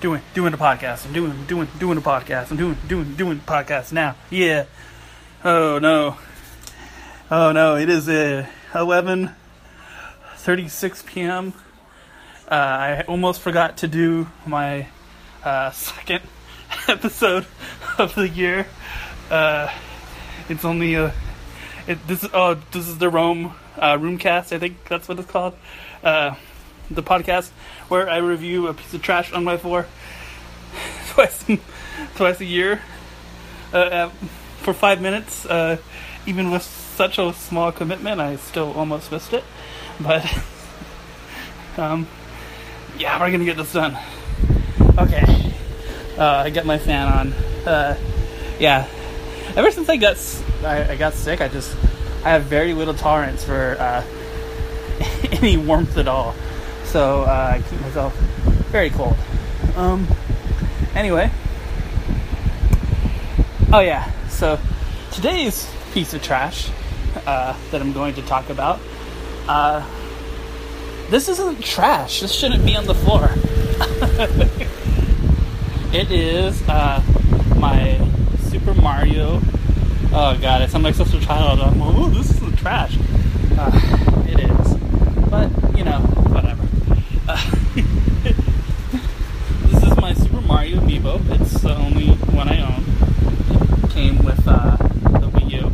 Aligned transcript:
doing 0.00 0.22
doing 0.34 0.52
the 0.52 0.58
podcast. 0.58 1.06
I'm 1.06 1.12
doing 1.12 1.46
doing 1.46 1.68
doing 1.78 1.96
the 1.96 2.02
podcast. 2.02 2.50
I'm 2.50 2.56
doing 2.56 2.76
doing 2.86 3.14
doing 3.14 3.38
the 3.38 3.44
podcast 3.44 3.92
now. 3.92 4.16
Yeah. 4.30 4.66
Oh 5.44 5.78
no. 5.78 6.16
Oh 7.30 7.52
no. 7.52 7.76
It 7.76 7.88
is 7.88 8.08
uh, 8.08 8.46
11:36 8.72 11.06
p.m. 11.06 11.52
Uh, 12.50 12.54
I 12.54 13.02
almost 13.02 13.40
forgot 13.40 13.78
to 13.78 13.88
do 13.88 14.28
my 14.46 14.88
uh, 15.44 15.70
second 15.70 16.22
episode 16.88 17.46
of 17.98 18.14
the 18.14 18.28
year. 18.28 18.66
Uh, 19.30 19.72
it's 20.48 20.64
only 20.64 20.94
a. 20.94 21.12
It, 21.86 22.06
this 22.06 22.24
is 22.24 22.30
oh 22.32 22.54
this 22.72 22.88
is 22.88 22.98
the 22.98 23.08
Rome 23.08 23.54
uh, 23.76 23.96
Roomcast. 23.96 24.52
I 24.52 24.58
think 24.58 24.88
that's 24.88 25.08
what 25.08 25.18
it's 25.18 25.30
called. 25.30 25.54
Uh, 26.02 26.34
the 26.90 27.02
podcast 27.02 27.50
where 27.88 28.08
I 28.08 28.18
review 28.18 28.68
a 28.68 28.74
piece 28.74 28.94
of 28.94 29.02
trash 29.02 29.32
on 29.32 29.44
my 29.44 29.56
floor 29.56 29.86
twice 31.08 31.44
twice 32.14 32.40
a 32.40 32.44
year 32.44 32.80
uh, 33.72 34.08
for 34.58 34.72
five 34.72 35.00
minutes. 35.00 35.46
Uh, 35.46 35.78
even 36.26 36.50
with 36.50 36.62
such 36.62 37.18
a 37.18 37.32
small 37.32 37.72
commitment, 37.72 38.20
I 38.20 38.36
still 38.36 38.72
almost 38.72 39.10
missed 39.10 39.32
it. 39.32 39.44
But 40.00 40.26
um, 41.76 42.06
yeah, 42.98 43.18
we're 43.20 43.30
gonna 43.30 43.44
get 43.44 43.56
this 43.56 43.72
done. 43.72 43.96
Okay, 44.98 45.52
uh, 46.18 46.42
I 46.44 46.50
got 46.50 46.66
my 46.66 46.78
fan 46.78 47.08
on. 47.08 47.32
Uh, 47.66 47.96
yeah, 48.58 48.88
ever 49.56 49.70
since 49.70 49.88
I 49.88 49.96
got 49.96 50.16
I, 50.64 50.92
I, 50.92 50.96
got 50.96 51.14
sick, 51.14 51.40
I 51.40 51.48
just 51.48 51.76
I 52.24 52.30
have 52.30 52.44
very 52.44 52.74
little 52.74 52.94
tolerance 52.94 53.44
for 53.44 53.76
uh, 53.78 54.04
any 55.32 55.56
warmth 55.56 55.96
at 55.96 56.08
all. 56.08 56.34
So 56.88 57.22
uh, 57.22 57.52
I 57.54 57.62
keep 57.68 57.80
myself 57.80 58.16
very 58.72 58.90
cold. 58.90 59.14
Um. 59.76 60.06
Anyway. 60.94 61.30
Oh 63.72 63.80
yeah. 63.80 64.10
So 64.28 64.58
today's 65.12 65.70
piece 65.92 66.14
of 66.14 66.22
trash 66.22 66.70
uh, 67.26 67.56
that 67.70 67.80
I'm 67.80 67.92
going 67.92 68.14
to 68.14 68.22
talk 68.22 68.48
about. 68.50 68.80
Uh, 69.46 69.86
this 71.10 71.28
isn't 71.28 71.62
trash. 71.62 72.20
This 72.20 72.32
shouldn't 72.32 72.64
be 72.64 72.76
on 72.76 72.86
the 72.86 72.94
floor. 72.94 73.30
it 75.92 76.10
is 76.10 76.62
uh, 76.68 77.02
my 77.56 77.98
Super 78.44 78.74
Mario. 78.74 79.40
Oh 80.10 80.38
god, 80.40 80.62
it 80.62 80.70
sounds 80.70 80.84
like 80.84 80.94
such 80.94 81.14
a 81.14 81.20
child. 81.20 81.60
I'm 81.60 81.78
like, 81.78 81.94
oh, 81.96 82.08
this 82.08 82.30
isn't 82.30 82.58
trash. 82.58 82.96
Uh, 83.58 84.24
it 84.26 84.40
is, 84.40 84.74
but 85.30 85.50
you 85.76 85.84
know, 85.84 86.00
whatever. 86.28 86.66
Uh, 87.28 87.50
this 89.66 89.82
is 89.82 89.96
my 89.96 90.12
Super 90.14 90.40
Mario 90.42 90.80
amiibo. 90.80 91.20
It's 91.40 91.60
the 91.60 91.76
only 91.76 92.08
one 92.34 92.48
I 92.48 92.60
own. 92.62 92.84
It 93.84 93.90
came 93.90 94.24
with 94.24 94.46
uh, 94.46 94.76
the 94.76 95.28
Wii 95.28 95.50
U. 95.52 95.72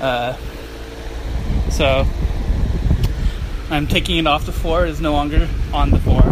Uh, 0.00 0.36
so 1.70 2.06
I'm 3.70 3.86
taking 3.86 4.18
it 4.18 4.26
off 4.26 4.46
the 4.46 4.52
floor. 4.52 4.86
It's 4.86 5.00
no 5.00 5.12
longer 5.12 5.48
on 5.72 5.90
the 5.90 5.98
floor. 5.98 6.22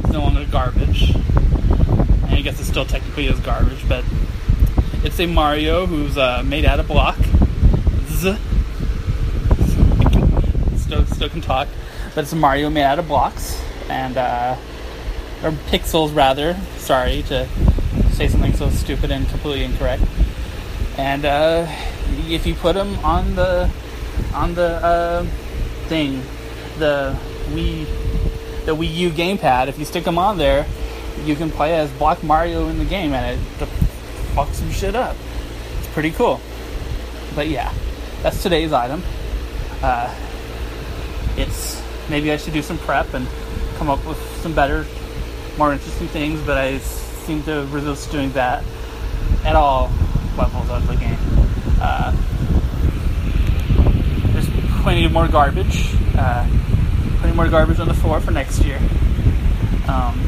It's 0.00 0.12
no 0.12 0.20
longer 0.20 0.44
garbage. 0.50 1.10
And 1.10 2.34
I 2.34 2.40
guess 2.42 2.60
it 2.60 2.64
still 2.64 2.84
technically 2.84 3.26
is 3.26 3.38
garbage, 3.40 3.88
but 3.88 4.04
it's 5.04 5.18
a 5.20 5.26
Mario 5.26 5.86
who's 5.86 6.18
uh, 6.18 6.42
made 6.44 6.64
out 6.64 6.80
of 6.80 6.88
block. 6.88 7.16
Z. 8.08 8.36
Still, 10.76 11.06
still 11.06 11.28
can 11.28 11.40
talk, 11.40 11.68
but 12.14 12.24
it's 12.24 12.32
a 12.32 12.36
Mario 12.36 12.68
made 12.68 12.82
out 12.82 12.98
of 12.98 13.06
blocks 13.06 13.62
and 13.88 14.16
uh, 14.16 14.56
or 15.42 15.52
pixels 15.70 16.14
rather. 16.14 16.56
Sorry 16.76 17.22
to 17.24 17.48
say 18.12 18.28
something 18.28 18.52
so 18.54 18.68
stupid 18.70 19.10
and 19.10 19.28
completely 19.28 19.64
incorrect. 19.64 20.02
And 20.98 21.24
uh, 21.24 21.66
if 22.30 22.46
you 22.46 22.54
put 22.54 22.74
them 22.74 22.96
on 23.04 23.34
the 23.34 23.70
on 24.34 24.54
the 24.54 24.84
uh, 24.84 25.24
thing 25.88 26.22
the 26.78 27.16
Wii 27.50 27.86
the 28.64 28.74
Wii 28.74 28.94
U 28.94 29.10
gamepad, 29.10 29.68
if 29.68 29.78
you 29.78 29.84
stick 29.84 30.04
them 30.04 30.18
on 30.18 30.38
there, 30.38 30.66
you 31.24 31.34
can 31.34 31.50
play 31.50 31.74
as 31.74 31.90
Block 31.92 32.22
Mario 32.22 32.68
in 32.68 32.78
the 32.78 32.84
game, 32.84 33.12
and 33.12 33.40
it 33.40 33.68
fucks 34.34 34.54
some 34.54 34.70
shit 34.70 34.94
up. 34.94 35.16
It's 35.78 35.88
pretty 35.88 36.10
cool. 36.10 36.40
But 37.34 37.48
yeah, 37.48 37.72
that's 38.22 38.42
today's 38.42 38.72
item. 38.72 39.02
Uh, 39.82 40.14
it's 41.36 41.82
maybe 42.08 42.32
I 42.32 42.36
should 42.36 42.52
do 42.52 42.62
some 42.62 42.78
prep 42.78 43.14
and 43.14 43.26
come 43.76 43.88
up 43.88 44.04
with 44.06 44.18
some 44.42 44.54
better, 44.54 44.86
more 45.56 45.72
interesting 45.72 46.08
things, 46.08 46.40
but 46.42 46.58
I 46.58 46.78
seem 46.78 47.42
to 47.44 47.66
resist 47.70 48.10
doing 48.10 48.32
that 48.32 48.64
at 49.44 49.56
all 49.56 49.90
levels 50.36 50.68
of 50.70 50.86
the 50.86 50.96
game. 50.96 51.39
Uh, 51.80 52.12
there's 54.32 54.48
plenty 54.82 55.08
more 55.08 55.28
garbage. 55.28 55.94
Uh, 56.16 56.46
putting 57.20 57.36
more 57.36 57.48
garbage 57.48 57.80
on 57.80 57.88
the 57.88 57.94
floor 57.94 58.20
for 58.20 58.30
next 58.30 58.64
year. 58.64 58.78
Um, 59.88 60.18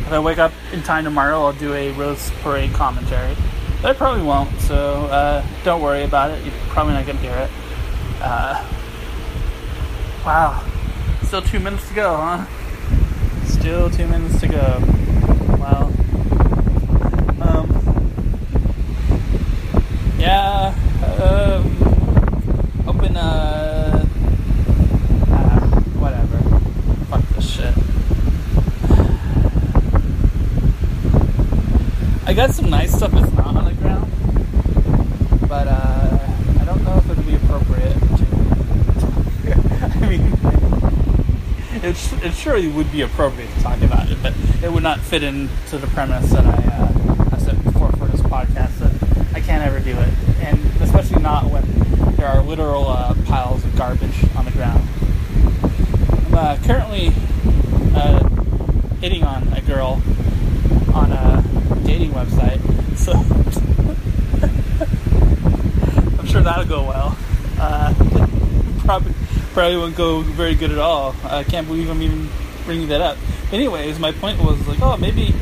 if 0.00 0.12
I 0.12 0.18
wake 0.20 0.38
up 0.38 0.52
in 0.72 0.82
time 0.82 1.04
tomorrow, 1.04 1.44
I'll 1.44 1.52
do 1.52 1.74
a 1.74 1.90
Rose 1.92 2.30
Parade 2.42 2.72
commentary. 2.72 3.36
But 3.82 3.90
I 3.90 3.98
probably 3.98 4.22
won't, 4.22 4.58
so 4.60 5.06
uh, 5.06 5.44
don't 5.64 5.82
worry 5.82 6.04
about 6.04 6.30
it. 6.30 6.44
You're 6.44 6.54
probably 6.68 6.94
not 6.94 7.06
going 7.06 7.18
to 7.18 7.22
hear 7.22 7.36
it. 7.36 7.50
Uh, 8.20 8.64
wow. 10.24 10.64
Still 11.24 11.42
two 11.42 11.58
minutes 11.60 11.88
to 11.88 11.94
go, 11.94 12.16
huh? 12.16 12.46
Still 13.46 13.90
two 13.90 14.06
minutes 14.06 14.40
to 14.40 14.48
go. 14.48 14.78
Wow. 15.58 15.92
Um, 17.40 17.68
yeah. 20.26 20.74
Uh, 21.02 21.62
open, 22.88 23.16
uh, 23.16 24.00
whatever. 26.00 26.38
Fuck 27.06 27.22
this 27.34 27.48
shit. 27.48 27.72
I 32.26 32.34
got 32.34 32.50
some 32.50 32.68
nice 32.70 32.92
stuff 32.92 33.12
that's 33.12 33.32
not 33.34 33.54
on 33.54 33.66
the 33.66 33.74
ground, 33.74 34.10
but 35.48 35.68
uh, 35.68 36.18
I 36.60 36.64
don't 36.64 36.82
know 36.82 36.98
if 36.98 37.08
it 37.08 37.16
would 37.16 37.26
be 37.26 37.36
appropriate. 37.36 37.96
I 39.94 40.08
mean, 40.08 40.32
it, 41.84 41.96
it 42.24 42.34
surely 42.34 42.66
would 42.66 42.90
be 42.90 43.02
appropriate 43.02 43.54
to 43.54 43.60
talk 43.62 43.80
about 43.80 44.10
it, 44.10 44.20
but 44.22 44.34
it 44.60 44.72
would 44.72 44.82
not 44.82 44.98
fit 44.98 45.22
into 45.22 45.78
the 45.78 45.86
premise 45.88 46.32
that 46.32 46.44
I, 46.44 46.50
uh, 46.50 46.92
I 47.30 47.38
said 47.38 47.62
before 47.62 47.92
for 47.92 48.06
this 48.06 48.22
podcast. 48.22 48.72
So 48.80 48.90
I 49.35 49.35
can't 49.46 49.64
ever 49.64 49.78
do 49.78 49.96
it, 49.96 50.12
and 50.40 50.58
especially 50.82 51.22
not 51.22 51.44
when 51.44 51.62
there 52.16 52.26
are 52.26 52.42
literal 52.42 52.88
uh, 52.88 53.14
piles 53.26 53.64
of 53.64 53.76
garbage 53.76 54.24
on 54.34 54.44
the 54.44 54.50
ground. 54.50 54.82
I'm 56.26 56.34
uh, 56.34 56.58
currently 56.64 57.12
uh, 57.94 58.28
hitting 59.00 59.22
on 59.22 59.46
a 59.52 59.60
girl 59.60 60.02
on 60.92 61.12
a 61.12 61.44
dating 61.86 62.10
website. 62.10 62.58
So 62.96 63.12
I'm 66.18 66.26
sure 66.26 66.42
that'll 66.42 66.64
go 66.64 66.82
well. 66.82 67.16
Uh, 67.60 67.94
probably 68.80 69.14
probably 69.52 69.76
won't 69.76 69.96
go 69.96 70.22
very 70.22 70.56
good 70.56 70.72
at 70.72 70.78
all. 70.78 71.14
I 71.22 71.44
can't 71.44 71.68
believe 71.68 71.88
I'm 71.88 72.02
even 72.02 72.28
bringing 72.64 72.88
that 72.88 73.00
up. 73.00 73.16
Anyways, 73.52 74.00
my 74.00 74.10
point 74.10 74.42
was 74.42 74.66
like, 74.66 74.82
oh, 74.82 74.96
maybe 74.96 75.32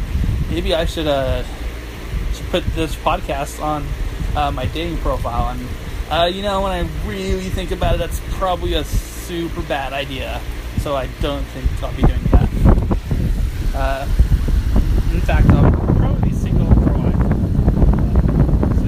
maybe 0.50 0.74
I 0.74 0.84
should 0.84 1.06
uh 1.06 1.42
should 1.42 1.63
put 2.44 2.64
this 2.74 2.94
podcast 2.94 3.62
on 3.62 3.86
uh, 4.36 4.50
my 4.50 4.66
dating 4.66 4.98
profile. 4.98 5.50
And 5.50 5.66
uh, 6.10 6.26
you 6.26 6.42
know, 6.42 6.62
when 6.62 6.72
I 6.72 6.80
really 7.06 7.48
think 7.50 7.70
about 7.70 7.94
it, 7.94 7.98
that's 7.98 8.20
probably 8.32 8.74
a 8.74 8.84
super 8.84 9.62
bad 9.62 9.92
idea. 9.92 10.40
So 10.80 10.96
I 10.96 11.08
don't 11.20 11.44
think 11.44 11.82
I'll 11.82 11.94
be 11.94 12.02
doing 12.02 12.22
that. 12.32 12.48
Uh, 13.74 14.06
in 15.12 15.20
fact, 15.20 15.48
I'll 15.50 15.70
probably 15.96 16.28
be 16.28 16.34
single 16.34 16.66
for 16.66 16.90
a 16.90 16.98
while. 16.98 17.12
So 18.76 18.84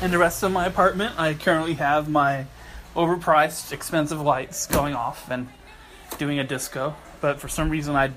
yeah. 0.00 0.04
In 0.04 0.10
the 0.10 0.18
rest 0.18 0.42
of 0.42 0.52
my 0.52 0.66
apartment, 0.66 1.18
I 1.18 1.34
currently 1.34 1.74
have 1.74 2.08
my 2.08 2.46
overpriced, 2.94 3.72
expensive 3.72 4.20
lights 4.20 4.66
going 4.66 4.94
off 4.94 5.30
and 5.30 5.48
doing 6.18 6.38
a 6.38 6.44
disco. 6.44 6.94
But 7.20 7.40
for 7.40 7.48
some 7.48 7.70
reason, 7.70 7.96
I 7.96 8.10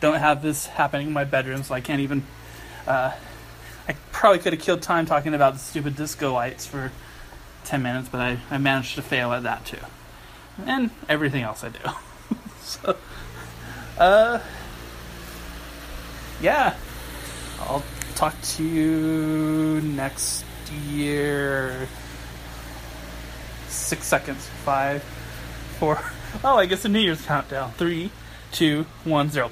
don't 0.00 0.18
have 0.18 0.42
this 0.42 0.66
happening 0.66 1.08
in 1.08 1.12
my 1.12 1.24
bedroom, 1.24 1.62
so 1.62 1.74
I 1.74 1.80
can't 1.80 2.00
even. 2.00 2.24
Uh, 2.86 3.12
I 3.88 3.94
probably 4.12 4.38
could 4.38 4.52
have 4.52 4.62
killed 4.62 4.82
time 4.82 5.06
talking 5.06 5.34
about 5.34 5.54
the 5.54 5.58
stupid 5.58 5.96
disco 5.96 6.32
lights 6.32 6.66
for 6.66 6.92
10 7.64 7.82
minutes, 7.82 8.08
but 8.08 8.20
I, 8.20 8.38
I 8.50 8.58
managed 8.58 8.94
to 8.96 9.02
fail 9.02 9.32
at 9.32 9.44
that 9.44 9.64
too. 9.64 9.78
And 10.66 10.90
everything 11.08 11.42
else 11.42 11.64
I 11.64 11.70
do. 11.70 11.78
so, 12.60 12.96
uh, 13.98 14.40
yeah. 16.40 16.76
I'll 17.60 17.82
talk 18.14 18.34
to 18.42 18.64
you 18.64 19.80
next 19.80 20.44
year. 20.88 21.88
Six 23.68 24.06
seconds. 24.06 24.46
Five, 24.64 25.02
four. 25.78 26.00
Oh, 26.44 26.58
I 26.58 26.66
guess 26.66 26.84
a 26.84 26.90
New 26.90 26.98
Year's 26.98 27.24
countdown. 27.24 27.72
Three, 27.72 28.10
two, 28.52 28.84
one, 29.04 29.30
zero. 29.30 29.50